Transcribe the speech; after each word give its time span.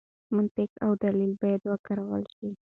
منطق 0.35 0.69
او 0.85 0.91
دلیل 1.03 1.31
باید 1.41 1.61
وکارول 1.71 2.23
شي. 2.35 2.49